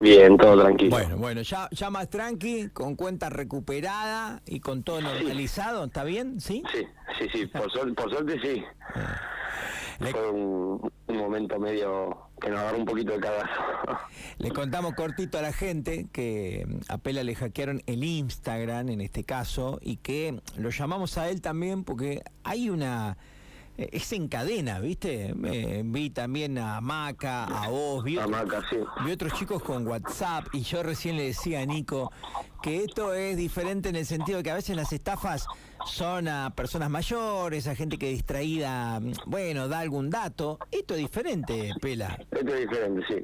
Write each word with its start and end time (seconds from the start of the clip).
Bien, 0.00 0.36
todo 0.36 0.60
tranquilo. 0.60 0.90
Bueno, 0.90 1.16
bueno, 1.16 1.42
ya, 1.42 1.68
ya 1.72 1.90
más 1.90 2.08
tranqui, 2.08 2.68
con 2.68 2.94
cuenta 2.94 3.30
recuperada 3.30 4.42
y 4.46 4.60
con 4.60 4.84
todo 4.84 5.00
normalizado, 5.00 5.84
¿está 5.84 6.04
bien? 6.04 6.40
¿Sí? 6.40 6.62
Sí, 6.72 6.86
sí, 7.18 7.28
sí, 7.32 7.46
por, 7.52 7.94
por 7.94 8.10
suerte 8.10 8.38
sí. 8.40 8.62
Ah. 8.94 9.20
Fue 9.98 10.30
un, 10.30 10.92
momento 11.08 11.58
medio 11.58 12.30
que 12.40 12.48
nos 12.48 12.60
agarró 12.60 12.78
un 12.78 12.84
poquito 12.84 13.12
de 13.12 13.20
cagazo. 13.20 13.60
Le 14.38 14.50
contamos 14.52 14.94
cortito 14.94 15.38
a 15.38 15.42
la 15.42 15.52
gente 15.52 16.06
que 16.12 16.64
a 16.88 16.98
Pela 16.98 17.24
le 17.24 17.34
hackearon 17.34 17.82
el 17.86 18.04
Instagram 18.04 18.90
en 18.90 19.00
este 19.00 19.24
caso 19.24 19.80
y 19.82 19.96
que 19.96 20.40
lo 20.56 20.70
llamamos 20.70 21.18
a 21.18 21.28
él 21.28 21.40
también 21.40 21.82
porque 21.82 22.22
hay 22.44 22.70
una 22.70 23.18
es 23.78 24.12
en 24.12 24.26
cadena, 24.26 24.80
¿viste? 24.80 25.32
vi 25.84 26.10
también 26.10 26.58
a 26.58 26.80
Maca, 26.80 27.44
a 27.44 27.68
vos, 27.68 28.02
vi, 28.02 28.18
vi 29.04 29.12
otros 29.12 29.32
chicos 29.34 29.62
con 29.62 29.86
WhatsApp 29.86 30.46
y 30.52 30.62
yo 30.62 30.82
recién 30.82 31.16
le 31.16 31.26
decía 31.26 31.60
a 31.60 31.66
Nico 31.66 32.10
que 32.60 32.82
esto 32.82 33.14
es 33.14 33.36
diferente 33.36 33.88
en 33.88 33.96
el 33.96 34.04
sentido 34.04 34.38
de 34.38 34.42
que 34.42 34.50
a 34.50 34.54
veces 34.54 34.74
las 34.74 34.92
estafas 34.92 35.46
son 35.86 36.26
a 36.26 36.50
personas 36.50 36.90
mayores, 36.90 37.68
a 37.68 37.76
gente 37.76 37.98
que 37.98 38.08
distraída, 38.08 39.00
bueno, 39.26 39.68
da 39.68 39.78
algún 39.78 40.10
dato. 40.10 40.58
Esto 40.72 40.94
es 40.94 41.00
diferente, 41.00 41.72
Pela. 41.80 42.18
Esto 42.32 42.54
es 42.54 42.60
diferente, 42.68 43.06
sí. 43.08 43.22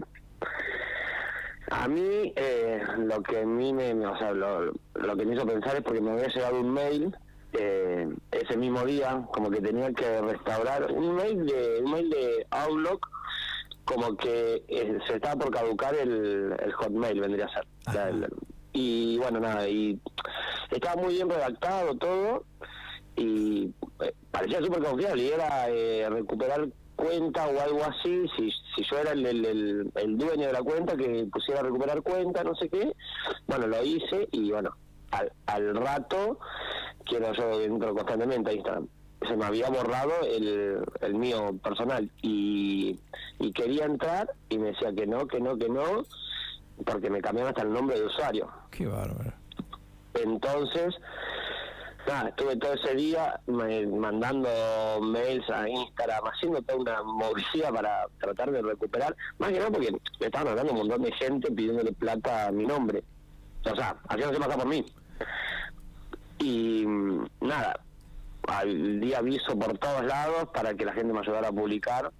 A 1.70 1.88
mí, 1.88 2.32
eh, 2.36 2.80
lo 2.98 3.22
que 3.22 3.40
a 3.40 3.46
mí 3.46 3.72
me, 3.72 3.92
o 4.06 4.16
sea, 4.18 4.32
lo, 4.32 4.72
lo 4.94 5.16
que 5.16 5.24
me 5.24 5.34
hizo 5.34 5.44
pensar 5.44 5.76
es 5.76 5.82
porque 5.82 6.00
me 6.00 6.12
había 6.12 6.28
llegado 6.28 6.60
un 6.60 6.72
mail 6.72 7.16
eh, 7.54 8.08
ese 8.42 8.56
mismo 8.56 8.84
día 8.84 9.24
como 9.32 9.50
que 9.50 9.60
tenía 9.60 9.92
que 9.92 10.20
restaurar 10.20 10.90
un 10.92 11.14
mail 11.14 11.46
de 11.46 11.80
un 11.82 11.92
mail 11.92 12.10
de 12.10 12.46
Outlook 12.50 13.08
como 13.84 14.16
que 14.16 14.62
eh, 14.68 14.98
se 15.06 15.16
estaba 15.16 15.36
por 15.36 15.52
caducar 15.52 15.94
el, 15.94 16.56
Hotmail 16.78 17.20
vendría 17.20 17.46
a 17.46 17.92
ser. 17.92 18.30
Y 18.72 19.18
bueno 19.18 19.40
nada 19.40 19.68
y 19.68 20.00
estaba 20.70 21.00
muy 21.00 21.14
bien 21.14 21.28
redactado 21.28 21.96
todo 21.96 22.44
y 23.16 23.72
eh, 24.00 24.12
parecía 24.30 24.60
súper 24.60 24.82
confiable 24.82 25.22
y 25.22 25.28
era 25.28 25.66
recuperar 26.10 26.68
cuenta 26.96 27.46
o 27.46 27.60
algo 27.60 27.84
así, 27.84 28.26
si, 28.36 28.50
si 28.74 28.84
yo 28.90 28.98
era 28.98 29.12
el, 29.12 29.26
el, 29.26 29.92
el, 29.94 30.18
dueño 30.18 30.46
de 30.46 30.52
la 30.52 30.62
cuenta, 30.62 30.96
que 30.96 31.26
pusiera 31.32 31.60
a 31.60 31.64
recuperar 31.64 32.02
cuenta, 32.02 32.44
no 32.44 32.54
sé 32.54 32.68
qué, 32.68 32.94
bueno, 33.46 33.66
lo 33.66 33.82
hice 33.84 34.28
y 34.30 34.50
bueno, 34.50 34.76
al, 35.10 35.32
al 35.46 35.74
rato 35.74 36.38
quiero 37.04 37.32
yo 37.32 37.60
entro 37.60 37.94
constantemente 37.94 38.50
a 38.50 38.54
Instagram. 38.54 38.88
Se 39.26 39.36
me 39.36 39.44
había 39.44 39.70
borrado 39.70 40.12
el, 40.22 40.84
el 41.00 41.14
mío 41.14 41.56
personal 41.62 42.10
y, 42.20 42.98
y 43.38 43.52
quería 43.52 43.86
entrar 43.86 44.30
y 44.50 44.58
me 44.58 44.72
decía 44.72 44.92
que 44.94 45.06
no, 45.06 45.26
que 45.26 45.40
no, 45.40 45.56
que 45.56 45.68
no, 45.68 46.04
porque 46.84 47.08
me 47.08 47.22
cambiaron 47.22 47.50
hasta 47.50 47.62
el 47.62 47.72
nombre 47.72 47.98
de 47.98 48.06
usuario. 48.06 48.50
Qué 48.70 48.86
bárbaro. 48.86 49.32
Entonces, 50.14 50.94
nada, 52.06 52.28
estuve 52.28 52.56
todo 52.56 52.74
ese 52.74 52.94
día 52.94 53.40
mandando 53.46 54.48
mails 55.00 55.48
a 55.50 55.68
Instagram, 55.68 56.24
haciendo 56.26 56.62
toda 56.62 56.78
una 56.78 57.02
movida 57.02 57.72
para 57.72 58.06
tratar 58.20 58.50
de 58.50 58.62
recuperar, 58.62 59.16
más 59.38 59.50
que 59.50 59.58
nada 59.58 59.70
porque 59.70 59.90
me 59.90 60.26
estaban 60.26 60.48
hablando 60.48 60.72
un 60.72 60.78
montón 60.78 61.02
de 61.02 61.12
gente 61.12 61.50
pidiéndole 61.50 61.92
plata 61.92 62.48
a 62.48 62.52
mi 62.52 62.66
nombre. 62.66 63.02
O 63.64 63.74
sea, 63.74 63.96
haciéndose 64.08 64.40
pasar 64.40 64.58
por 64.58 64.68
mí. 64.68 64.84
Y 66.44 66.84
mm, 66.86 67.26
nada, 67.40 67.80
al 68.46 69.00
día 69.00 69.18
aviso 69.18 69.58
por 69.58 69.78
todos 69.78 70.04
lados 70.04 70.50
para 70.52 70.74
que 70.74 70.84
la 70.84 70.92
gente 70.92 71.14
me 71.14 71.20
ayudara 71.20 71.48
a 71.48 71.52
publicar 71.52 72.12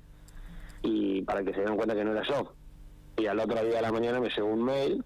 y 0.83 1.21
para 1.23 1.45
que 1.45 1.53
se 1.53 1.61
den 1.61 1.77
cuenta 1.77 1.95
que 1.95 2.05
no 2.05 2.13
era 2.13 2.23
yo. 2.23 2.55
Y 3.19 3.27
al 3.27 3.39
otro 3.39 3.63
día 3.63 3.77
de 3.77 3.83
la 3.83 3.93
mañana 3.93 4.21
me 4.21 4.31
llegó 4.31 4.49
un 4.49 4.65
mail 4.65 5.05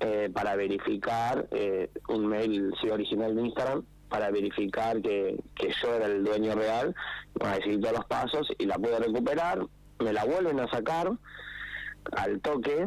eh, 0.00 0.30
para 0.34 0.54
verificar, 0.54 1.48
eh, 1.50 1.90
un 2.08 2.26
mail 2.26 2.74
sí 2.78 2.90
original 2.90 3.34
de 3.34 3.46
Instagram, 3.46 3.84
para 4.10 4.30
verificar 4.30 5.00
que, 5.00 5.42
que 5.54 5.72
yo 5.82 5.94
era 5.94 6.04
el 6.04 6.22
dueño 6.22 6.54
real, 6.54 6.94
para 7.32 7.56
seguir 7.56 7.80
todos 7.80 7.96
los 7.96 8.04
pasos 8.04 8.52
y 8.58 8.66
la 8.66 8.76
pude 8.76 8.98
recuperar, 8.98 9.66
me 9.98 10.12
la 10.12 10.26
vuelven 10.26 10.60
a 10.60 10.70
sacar 10.70 11.10
al 12.12 12.40
toque, 12.40 12.86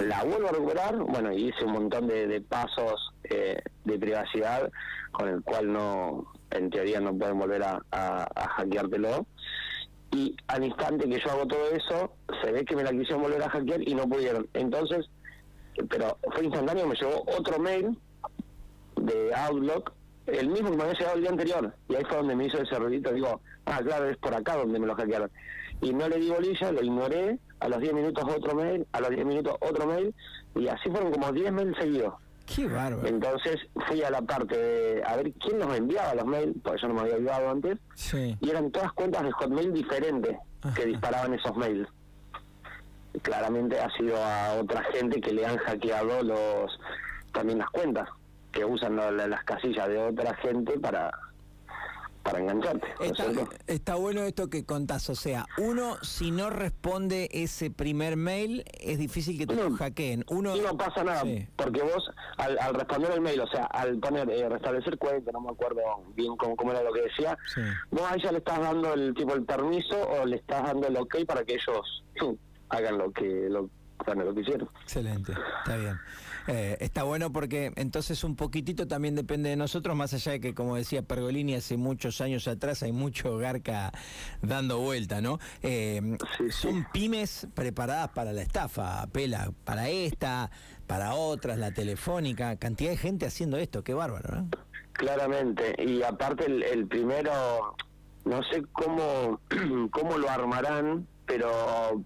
la 0.00 0.24
vuelvo 0.24 0.48
a 0.48 0.52
recuperar, 0.52 0.96
bueno, 0.96 1.32
y 1.32 1.48
hice 1.48 1.64
un 1.64 1.72
montón 1.72 2.06
de, 2.06 2.26
de 2.26 2.40
pasos 2.40 3.12
eh, 3.24 3.60
de 3.84 3.98
privacidad 3.98 4.70
con 5.12 5.28
el 5.28 5.42
cual 5.42 5.72
no, 5.72 6.32
en 6.50 6.70
teoría 6.70 7.00
no 7.00 7.16
pueden 7.16 7.38
volver 7.38 7.62
a, 7.62 7.82
a, 7.90 8.48
hackeártelo. 8.56 9.26
Y 10.10 10.36
al 10.46 10.64
instante 10.64 11.08
que 11.08 11.20
yo 11.20 11.30
hago 11.30 11.46
todo 11.46 11.70
eso, 11.70 12.12
se 12.42 12.52
ve 12.52 12.64
que 12.64 12.76
me 12.76 12.82
la 12.82 12.90
quisieron 12.90 13.22
volver 13.22 13.42
a 13.42 13.48
hackear 13.48 13.86
y 13.86 13.94
no 13.94 14.06
pudieron. 14.08 14.46
Entonces, 14.52 15.06
pero 15.88 16.18
fue 16.34 16.44
instantáneo, 16.44 16.86
me 16.86 16.96
llegó 16.96 17.24
otro 17.38 17.58
mail 17.58 17.98
de 18.96 19.34
Outlook, 19.34 19.92
el 20.26 20.48
mismo 20.48 20.70
que 20.70 20.76
me 20.76 20.82
había 20.84 20.98
llegado 20.98 21.16
el 21.16 21.22
día 21.22 21.30
anterior. 21.30 21.74
Y 21.88 21.94
ahí 21.94 22.04
fue 22.04 22.18
donde 22.18 22.36
me 22.36 22.46
hizo 22.46 22.58
ese 22.58 22.78
ruidito, 22.78 23.12
digo, 23.12 23.40
ah, 23.66 23.80
claro, 23.82 24.08
es 24.08 24.16
por 24.18 24.34
acá 24.34 24.56
donde 24.56 24.78
me 24.78 24.86
lo 24.86 24.94
hackearon. 24.94 25.30
Y 25.80 25.92
no 25.92 26.08
le 26.08 26.18
di 26.18 26.30
bolilla, 26.30 26.72
lo 26.72 26.82
ignoré, 26.82 27.38
a 27.62 27.68
los 27.68 27.80
10 27.80 27.94
minutos 27.94 28.24
otro 28.24 28.56
mail, 28.56 28.86
a 28.92 29.00
los 29.00 29.10
10 29.10 29.24
minutos 29.24 29.56
otro 29.60 29.86
mail, 29.86 30.12
y 30.56 30.66
así 30.66 30.90
fueron 30.90 31.12
como 31.12 31.30
10 31.30 31.52
mails 31.52 31.76
seguidos. 31.78 32.14
Qué 32.44 32.66
bárbaro. 32.66 33.06
Entonces 33.06 33.60
fui 33.86 34.02
a 34.02 34.10
la 34.10 34.20
parte 34.20 34.56
de 34.56 35.02
a 35.06 35.16
ver 35.16 35.32
quién 35.34 35.58
nos 35.60 35.74
enviaba 35.76 36.14
los 36.14 36.26
mails, 36.26 36.56
porque 36.62 36.82
yo 36.82 36.88
no 36.88 36.94
me 36.94 37.00
había 37.02 37.14
ayudado 37.14 37.50
antes, 37.50 37.78
y 38.12 38.50
eran 38.50 38.72
todas 38.72 38.92
cuentas 38.92 39.22
de 39.22 39.30
Hotmail 39.30 39.72
diferentes 39.72 40.36
que 40.74 40.86
disparaban 40.86 41.34
esos 41.34 41.56
mails. 41.56 41.88
Claramente 43.22 43.78
ha 43.78 43.90
sido 43.90 44.16
a 44.16 44.54
otra 44.60 44.82
gente 44.84 45.20
que 45.20 45.32
le 45.32 45.46
han 45.46 45.56
hackeado 45.58 46.22
los 46.22 46.80
también 47.32 47.58
las 47.58 47.70
cuentas, 47.70 48.08
que 48.50 48.64
usan 48.64 48.96
las 48.96 49.44
casillas 49.44 49.88
de 49.88 49.98
otra 49.98 50.34
gente 50.36 50.78
para 50.80 51.12
para 52.22 52.38
engancharte. 52.40 52.86
Está, 53.66 53.94
bueno 53.96 54.22
esto 54.22 54.48
que 54.48 54.64
contás, 54.64 55.10
o 55.10 55.14
sea, 55.14 55.46
uno 55.58 55.96
si 56.02 56.30
no 56.30 56.50
responde 56.50 57.28
ese 57.32 57.70
primer 57.70 58.16
mail, 58.16 58.64
es 58.80 58.98
difícil 58.98 59.38
que 59.38 59.46
te 59.46 59.54
lo 59.54 59.70
hackeen. 59.72 60.24
Uno, 60.28 60.54
no 60.56 60.76
pasa 60.76 61.04
nada, 61.04 61.24
porque 61.56 61.82
vos 61.82 62.10
al, 62.38 62.74
responder 62.74 63.12
el 63.12 63.20
mail, 63.20 63.40
o 63.40 63.46
sea, 63.46 63.64
al 63.64 63.98
poner 63.98 64.28
eh, 64.30 64.48
restablecer 64.48 64.98
cuenta, 64.98 65.32
no 65.32 65.40
me 65.40 65.50
acuerdo 65.50 65.80
bien 66.14 66.36
cómo, 66.36 66.56
cómo 66.56 66.72
era 66.72 66.82
lo 66.82 66.92
que 66.92 67.02
decía, 67.02 67.36
vos 67.90 68.02
a 68.10 68.14
ella 68.14 68.32
le 68.32 68.38
estás 68.38 68.60
dando 68.60 68.94
el 68.94 69.14
tipo 69.14 69.34
el 69.34 69.44
permiso 69.44 69.96
o 70.00 70.26
le 70.26 70.36
estás 70.36 70.62
dando 70.62 70.88
el 70.88 70.96
ok 70.96 71.24
para 71.26 71.44
que 71.44 71.54
ellos 71.54 72.04
hagan 72.68 72.98
lo 72.98 73.12
que 73.12 73.48
lo, 73.48 73.68
lo 74.06 74.34
que 74.34 74.40
hicieron. 74.40 74.68
Excelente, 74.82 75.32
está 75.64 75.76
bien. 75.76 75.98
Eh, 76.48 76.76
está 76.80 77.04
bueno 77.04 77.32
porque 77.32 77.72
entonces 77.76 78.24
un 78.24 78.36
poquitito 78.36 78.88
también 78.88 79.14
depende 79.14 79.50
de 79.50 79.56
nosotros, 79.56 79.96
más 79.96 80.12
allá 80.14 80.32
de 80.32 80.40
que, 80.40 80.54
como 80.54 80.76
decía 80.76 81.02
Pergolini, 81.02 81.54
hace 81.54 81.76
muchos 81.76 82.20
años 82.20 82.48
atrás 82.48 82.82
hay 82.82 82.92
mucho 82.92 83.36
garca 83.36 83.92
dando 84.40 84.78
vuelta, 84.78 85.20
¿no? 85.20 85.38
Eh, 85.62 86.16
son 86.50 86.86
pymes 86.92 87.46
preparadas 87.54 88.10
para 88.10 88.32
la 88.32 88.42
estafa, 88.42 89.06
Pela, 89.12 89.52
para 89.64 89.88
esta, 89.88 90.50
para 90.86 91.14
otras, 91.14 91.58
la 91.58 91.72
telefónica, 91.72 92.56
cantidad 92.56 92.90
de 92.90 92.96
gente 92.96 93.26
haciendo 93.26 93.56
esto, 93.56 93.84
qué 93.84 93.94
bárbaro, 93.94 94.34
¿no? 94.34 94.48
Claramente, 94.92 95.74
y 95.82 96.02
aparte 96.02 96.46
el, 96.46 96.86
primero, 96.86 97.76
no 98.24 98.42
sé 98.44 98.62
cómo, 98.72 99.40
cómo 99.90 100.18
lo 100.18 100.28
armarán, 100.28 101.06
pero 101.24 102.02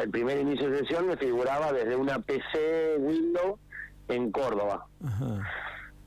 el 0.00 0.10
primer 0.10 0.40
inicio 0.40 0.70
de 0.70 0.78
sesión 0.78 1.08
me 1.08 1.16
figuraba 1.16 1.72
desde 1.72 1.96
una 1.96 2.20
PC 2.20 2.96
Windows 2.98 3.58
en 4.10 4.30
Córdoba. 4.30 4.86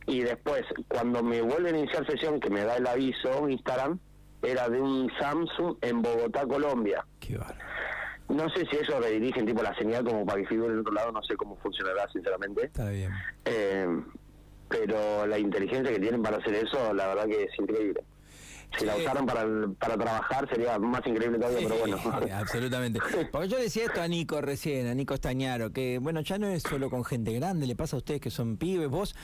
Y 0.06 0.22
después, 0.22 0.64
cuando 0.88 1.24
me 1.24 1.42
vuelven 1.42 1.76
a 1.76 1.80
iniciar 1.80 2.06
sesión, 2.06 2.40
que 2.40 2.50
me 2.50 2.64
da 2.64 2.78
el 2.78 2.88
aviso 2.88 3.48
Instagram, 3.48 4.00
era 4.42 4.68
de 4.70 4.82
un 4.82 5.10
Samsung 5.20 5.78
en 5.82 6.02
Bogotá, 6.02 6.46
Colombia. 6.46 7.06
No 8.30 8.50
sé 8.50 8.66
si 8.70 8.78
ellos 8.78 9.00
redirigen 9.02 9.46
tipo 9.46 9.62
la 9.62 9.76
señal 9.76 10.04
como 10.04 10.26
para 10.26 10.42
que 10.42 10.48
figure 10.48 10.74
en 10.74 10.80
otro 10.80 10.94
lado, 10.94 11.12
no 11.12 11.24
sé 11.24 11.36
cómo 11.36 11.56
funcionará 11.58 12.10
sinceramente. 12.12 12.66
Está 12.66 12.90
bien. 12.90 13.12
Eh, 13.46 13.88
pero 14.68 15.26
la 15.28 15.38
inteligencia 15.38 15.94
que 15.94 16.00
tienen 16.00 16.22
para 16.22 16.38
hacer 16.38 16.56
eso, 16.56 16.94
la 16.94 17.08
verdad 17.08 17.26
que 17.26 17.44
es 17.44 17.60
increíble 17.60 18.04
si 18.78 18.86
la 18.86 18.96
usaran 18.96 19.26
para, 19.26 19.46
para 19.80 19.98
trabajar 19.98 20.50
sería 20.50 20.80
más 20.80 21.06
increíble 21.06 21.38
todavía, 21.38 21.68
pero 21.68 21.80
bueno. 21.80 22.00
absolutamente. 22.36 23.00
Porque 23.32 23.48
yo 23.48 23.58
decía 23.58 23.86
esto 23.86 24.02
a 24.02 24.08
Nico 24.08 24.42
recién, 24.42 24.88
a 24.88 24.94
Nico 24.94 25.14
Estañaro, 25.14 25.72
que 25.72 26.00
bueno, 26.00 26.22
ya 26.22 26.38
no 26.38 26.48
es 26.48 26.64
solo 26.64 26.90
con 26.90 27.04
gente 27.04 27.34
grande, 27.34 27.68
le 27.68 27.76
pasa 27.76 27.96
a 27.96 28.00
ustedes 28.00 28.22
que 28.22 28.32
son 28.32 28.58
pibes, 28.58 28.90
vos, 28.90 29.16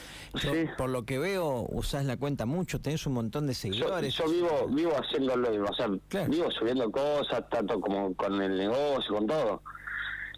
por 0.78 0.90
lo 0.90 1.06
que 1.06 1.20
veo, 1.20 1.66
usás 1.70 2.06
la 2.06 2.18
cuenta 2.18 2.46
mucho, 2.46 2.80
tenés 2.82 3.06
un 3.06 3.14
montón 3.14 3.48
de 3.48 3.54
seguidores. 3.54 4.16
Yo, 4.16 4.30
vivo 4.30 4.68
vivo 4.70 4.92
haciéndolo, 4.96 5.50
o 5.64 5.74
sea, 5.74 5.88
vivo 6.28 6.52
subiendo 6.52 6.92
cosas, 6.92 7.44
tanto 7.50 7.80
como 7.80 8.14
con 8.16 8.42
el 8.42 8.58
negocio, 8.58 9.16
con 9.16 9.28
todo. 9.28 9.62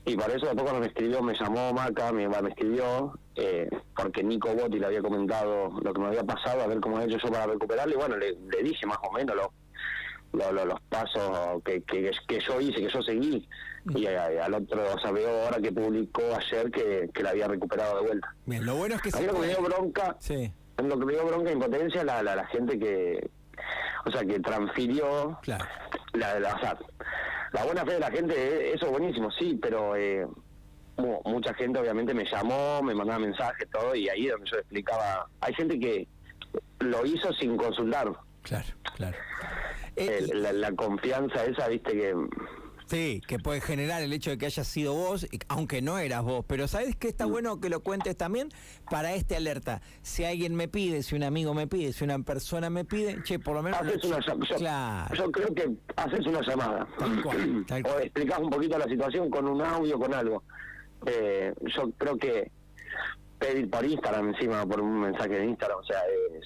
Y 0.06 0.15
para 0.15 0.33
eso 0.33 0.48
después 0.48 0.63
cuando 0.63 0.80
me 0.80 0.88
escribió, 0.88 1.21
me 1.21 1.33
llamó 1.38 1.74
Maca, 1.74 2.12
mi 2.12 2.24
mamá 2.24 2.42
me 2.42 2.50
escribió, 2.50 3.13
eh, 3.36 3.69
porque 3.95 4.24
Nico 4.24 4.53
Botti 4.56 4.80
le 4.80 4.88
había 4.88 5.01
comentado 5.01 5.69
lo 5.80 5.94
que 5.94 6.01
me 6.01 6.07
había 6.07 6.24
pasado, 6.24 6.62
a 6.62 6.68
ver 6.68 6.80
cómo 6.80 7.00
he 7.00 7.06
hecho 7.06 7.18
yo 7.18 7.31
para 7.31 7.45
recuperarlo, 7.45 7.94
y 7.94 7.98
bueno, 7.98 8.18
le, 8.18 8.36
dije 8.63 8.86
más 8.88 8.98
o 9.03 9.12
menos 9.12 9.36
lo, 9.36 10.51
los 10.51 10.81
pasos 10.89 11.62
que, 11.63 11.83
que, 11.83 12.12
yo 12.39 12.62
hice, 12.62 12.81
que 12.81 12.89
yo 12.89 13.01
seguí. 13.03 13.48
Y, 13.95 14.06
al 14.07 14.53
otro, 14.53 14.81
o 14.94 15.00
sea, 15.00 15.12
veo 15.12 15.45
ahora 15.45 15.59
que 15.59 15.71
publicó 15.71 16.24
ayer 16.36 16.71
que, 16.71 17.09
que 17.13 17.24
la 17.24 17.31
había 17.31 17.48
recuperado 17.48 18.01
de 18.01 18.07
vuelta. 18.07 18.36
Bien, 18.45 18.65
lo 18.65 18.75
bueno 18.75 18.95
es 18.95 19.01
que... 19.01 19.09
A 19.15 19.21
lo 19.21 19.33
que 19.33 19.39
me 19.39 19.48
dio 19.48 19.62
bronca, 19.62 20.15
sí. 20.19 20.51
lo 20.77 21.00
que 21.00 21.06
me 21.06 21.13
dio 21.13 21.25
bronca 21.25 21.51
impotencia 21.51 22.03
la, 22.03 22.24
la, 22.24 22.36
la 22.36 22.48
gente 22.48 22.80
que, 22.80 23.30
o 24.06 24.12
sea, 24.12 24.25
que 24.25 24.39
transfirió 24.39 25.38
claro. 25.42 25.65
la, 26.13 26.39
la, 26.39 26.56
o 26.56 26.59
sea, 26.59 26.77
la 27.51 27.65
buena 27.65 27.86
fe 27.86 27.94
de 27.94 28.00
la 28.00 28.12
gente, 28.12 28.33
eh, 28.33 28.74
eso 28.74 28.86
es 28.86 28.92
buenísimo, 28.92 29.30
sí, 29.31 29.57
pero 29.62 29.95
eh, 29.95 30.25
mucha 31.25 31.53
gente 31.53 31.80
obviamente 31.80 32.13
me 32.13 32.25
llamó, 32.25 32.81
me 32.81 32.95
mandaba 32.95 33.19
mensajes, 33.19 33.69
todo, 33.69 33.95
y 33.95 34.07
ahí 34.09 34.27
es 34.27 34.31
donde 34.31 34.50
yo 34.50 34.57
explicaba, 34.57 35.27
hay 35.42 35.53
gente 35.53 35.80
que 35.80 36.07
lo 36.80 37.06
hizo 37.06 37.33
sin 37.33 37.57
consultar. 37.57 38.12
Claro, 38.44 38.68
claro. 38.95 39.18
Eh, 39.95 40.27
la, 40.33 40.71
confianza 40.71 41.44
esa, 41.45 41.68
viste 41.68 41.92
que... 41.92 42.15
Sí, 42.91 43.21
que 43.25 43.39
puede 43.39 43.61
generar 43.61 44.01
el 44.01 44.11
hecho 44.11 44.31
de 44.31 44.38
que 44.38 44.47
hayas 44.47 44.67
sido 44.67 44.93
vos, 44.93 45.25
aunque 45.47 45.81
no 45.81 45.97
eras 45.97 46.23
vos. 46.23 46.43
Pero 46.45 46.67
¿sabes 46.67 46.97
qué 46.97 47.07
está 47.07 47.25
bueno 47.25 47.61
que 47.61 47.69
lo 47.69 47.79
cuentes 47.79 48.17
también? 48.17 48.49
Para 48.89 49.13
este 49.13 49.38
alerta. 49.38 49.81
Si 50.01 50.25
alguien 50.25 50.55
me 50.55 50.67
pide, 50.67 51.01
si 51.01 51.15
un 51.15 51.23
amigo 51.23 51.53
me 51.53 51.67
pide, 51.67 51.93
si 51.93 52.03
una 52.03 52.19
persona 52.19 52.69
me 52.69 52.83
pide, 52.83 53.23
che, 53.23 53.39
por 53.39 53.55
lo 53.55 53.63
menos... 53.63 53.79
Haces 53.79 54.03
una, 54.03 54.19
yo, 54.19 55.15
yo 55.15 55.31
creo 55.31 55.55
que 55.55 55.71
haces 55.95 56.27
una 56.27 56.41
llamada. 56.41 56.85
O 57.85 57.99
explicás 57.99 58.39
un 58.39 58.49
poquito 58.49 58.77
la 58.77 58.85
situación 58.85 59.29
con 59.29 59.47
un 59.47 59.61
audio, 59.61 59.97
con 59.97 60.13
algo. 60.13 60.43
Eh, 61.05 61.53
yo 61.73 61.89
creo 61.97 62.17
que 62.17 62.51
pedir 63.39 63.69
por 63.69 63.85
Instagram 63.85 64.29
encima, 64.29 64.65
por 64.65 64.81
un 64.81 64.99
mensaje 64.99 65.29
de 65.29 65.45
Instagram, 65.45 65.79
o 65.79 65.83
sea, 65.83 66.01
es 66.35 66.45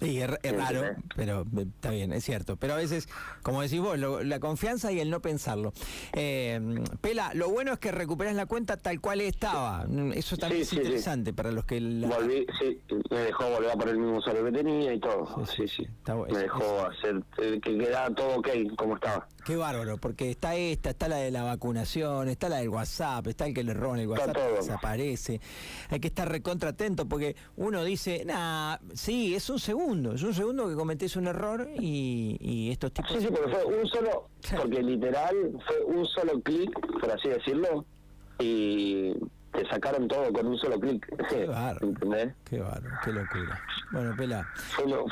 Sí, 0.00 0.20
es, 0.20 0.56
raro, 0.56 0.96
pero 1.14 1.42
eh, 1.42 1.66
está 1.74 1.90
bien, 1.90 2.12
es 2.12 2.24
cierto. 2.24 2.56
Pero 2.56 2.72
a 2.72 2.76
veces, 2.76 3.08
como 3.42 3.60
decís 3.60 3.80
vos, 3.80 3.98
la 3.98 4.40
confianza 4.40 4.90
y 4.92 5.00
el 5.00 5.10
no 5.10 5.20
pensarlo. 5.20 5.72
Eh, 6.14 6.58
Pela, 7.00 7.32
lo 7.34 7.50
bueno 7.50 7.72
es 7.72 7.78
que 7.78 7.92
recuperas 7.92 8.34
la 8.34 8.46
cuenta 8.46 8.78
tal 8.78 9.00
cual 9.00 9.20
estaba. 9.20 9.86
Eso 10.14 10.36
también 10.36 10.62
es 10.62 10.72
interesante 10.72 11.32
para 11.32 11.52
los 11.52 11.64
que... 11.66 11.80
La... 11.80 12.08
Volví, 12.08 12.46
sí, 12.58 12.80
me 13.10 13.18
dejó 13.18 13.50
volver 13.50 13.70
a 13.70 13.74
poner 13.74 13.94
el 13.94 14.00
mismo 14.00 14.18
usuario 14.18 14.44
que 14.44 14.52
tenía 14.52 14.94
y 14.94 15.00
todo. 15.00 15.46
Sí, 15.46 15.68
sí. 15.68 15.82
Está 15.82 16.14
bueno. 16.14 16.34
Me 16.34 16.40
dejó 16.40 16.86
hacer 16.86 17.22
eh, 17.38 17.60
que 17.62 17.78
quedara 17.78 18.14
todo 18.14 18.36
ok 18.36 18.48
como 18.76 18.94
estaba. 18.94 19.28
Qué 19.44 19.56
bárbaro, 19.56 19.98
porque 19.98 20.30
está 20.30 20.54
esta, 20.54 20.90
está 20.90 21.08
la 21.08 21.16
de 21.16 21.30
la 21.30 21.42
vacunación, 21.42 22.28
está 22.28 22.48
la 22.48 22.58
del 22.58 22.68
WhatsApp, 22.68 23.26
está 23.28 23.46
el 23.46 23.54
que 23.54 23.64
le 23.64 23.74
roban 23.74 24.00
el 24.00 24.08
WhatsApp, 24.08 24.36
desaparece. 24.56 25.40
Hay 25.88 26.00
que 26.00 26.08
estar 26.08 26.28
recontra 26.28 26.70
atento 26.70 27.06
porque 27.06 27.36
uno 27.56 27.82
dice, 27.84 28.24
nah, 28.24 28.76
sí, 28.92 29.34
es 29.34 29.48
un 29.50 29.58
segundo, 29.58 30.14
es 30.14 30.22
un 30.22 30.34
segundo 30.34 30.68
que 30.68 30.74
cometés 30.74 31.16
un 31.16 31.26
error 31.26 31.68
y, 31.78 32.36
y 32.40 32.70
estos 32.70 32.92
tipos... 32.92 33.12
Sí, 33.12 33.20
sí, 33.20 33.28
porque 33.28 33.50
fue 33.50 33.64
un 33.64 33.86
solo, 33.88 34.28
porque 34.56 34.82
literal 34.82 35.34
fue 35.66 35.84
un 35.84 36.06
solo 36.06 36.40
clic, 36.40 36.70
por 37.00 37.10
así 37.10 37.28
decirlo, 37.28 37.84
y 38.38 39.14
te 39.52 39.68
sacaron 39.68 40.06
todo 40.06 40.32
con 40.32 40.46
un 40.46 40.58
solo 40.58 40.78
clic. 40.78 41.06
Qué 41.28 41.46
bárbaro, 41.46 41.92
qué 42.44 42.58
bárbaro, 42.60 42.96
qué 43.04 43.12
locura. 43.12 43.60
Bueno, 43.92 44.14
Pela. 44.16 44.46
Unos 44.84 45.10